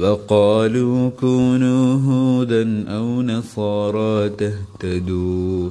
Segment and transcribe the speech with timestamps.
[0.00, 5.70] وقالوا كونوا هودا أو نصارى تهتدوا.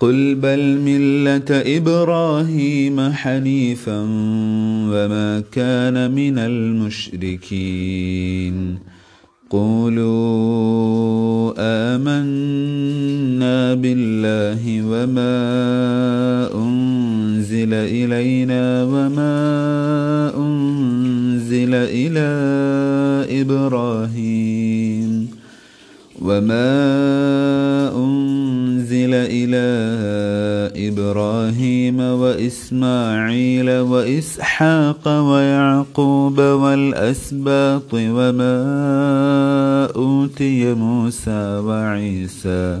[0.00, 4.00] قل بل ملة إبراهيم حنيفا
[4.92, 7.98] وما كان من المشركين.
[9.50, 15.38] قولوا آمنا بالله وما
[16.54, 21.21] أنزل إلينا وما أنزل
[21.70, 22.28] إلى
[23.40, 25.28] إبراهيم.
[26.22, 26.72] وما
[27.96, 29.68] أنزل إلى
[30.88, 38.56] إبراهيم وإسماعيل وإسحاق ويعقوب والأسباط وما
[39.96, 42.80] أوتي موسى وعيسى.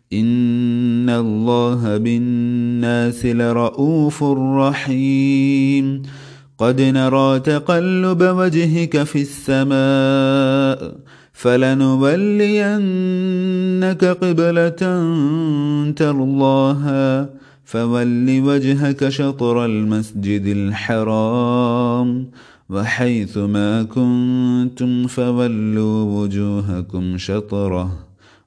[0.13, 4.23] إن الله بالناس لرؤوف
[4.57, 6.01] رحيم.
[6.57, 10.95] قد نرى تقلب وجهك في السماء
[11.33, 14.81] فلنولينك قبلة
[15.95, 17.29] ترضاها
[17.65, 22.27] فول وجهك شطر المسجد الحرام.
[22.69, 28.10] وحيث ما كنتم فولوا وجوهكم شطره.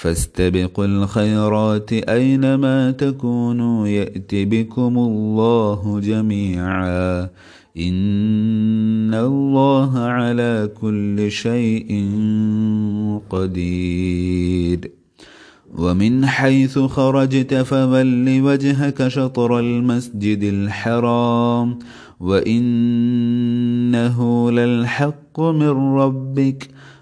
[0.00, 7.28] فاستبقوا الخيرات أينما تكونوا يأت بكم الله جميعا.
[7.78, 12.10] إن الله على كل شيء
[13.30, 14.90] قدير.
[15.78, 21.78] ومن حيث خرجت فول وجهك شطر المسجد الحرام.
[22.20, 22.90] وإنه
[24.50, 26.77] للحق من ربك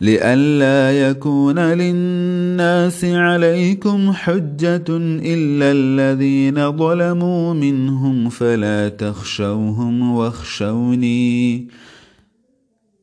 [0.00, 11.68] لئلا يكون للناس عليكم حجة إلا الذين ظلموا منهم فلا تخشوهم واخشوني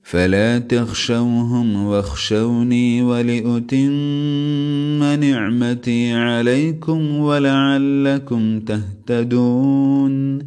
[0.04, 3.94] فلا تخشوهم واخشوني ولأتم
[5.20, 10.40] نعمتي عليكم ولعلكم تهتدون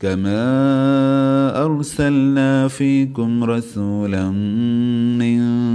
[0.00, 4.30] كما أرسلنا فيكم رسولا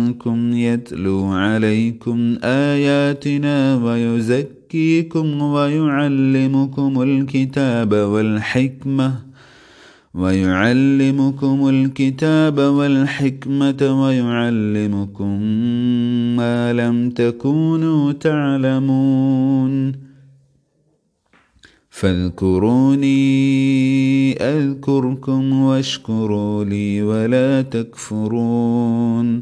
[0.10, 9.16] منكم يتلو عليكم آياتنا ويزكيكم ويعلمكم الكتاب والحكمة
[10.14, 15.42] ويعلمكم الكتاب والحكمة ويعلمكم
[16.38, 19.94] ما لم تكونوا تعلمون
[21.90, 23.20] فاذكروني
[24.34, 29.42] أذكركم واشكروا لي ولا تكفرون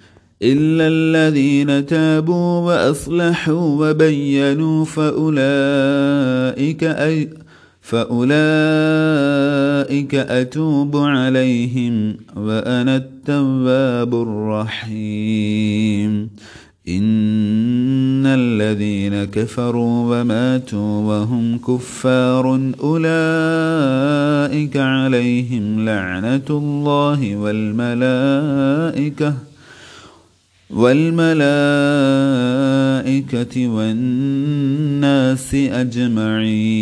[0.43, 7.29] إلا الذين تابوا وأصلحوا وبينوا فأولئك أي
[7.81, 8.55] فأولئك
[10.15, 14.15] أتوب عليهم وأنا التواب
[14.87, 16.29] الرحيم.
[16.87, 29.33] إن الذين كفروا وماتوا وهم كفار أولئك عليهم لعنة الله والملائكة
[30.73, 31.67] والملائكة
[33.67, 36.81] والناس أجمعين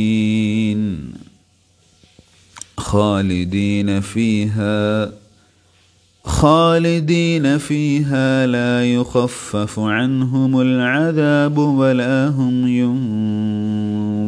[2.77, 5.11] خالدين فيها
[6.23, 12.67] خالدين فيها لا يخفف عنهم العذاب ولا هم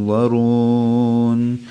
[0.08, 1.71] ينظرون